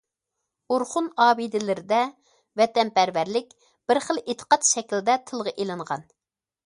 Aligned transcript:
«ئورخۇن 0.75 1.09
ئابىدىلىرى» 1.25 1.83
دە 1.91 1.99
ۋەتەنپەرۋەرلىك 2.61 3.53
بىر 3.93 4.01
خىل 4.07 4.23
ئېتىقاد 4.23 4.67
شەكلىدە 4.71 5.19
تىلغا 5.29 5.55
ئېلىنغان. 5.55 6.13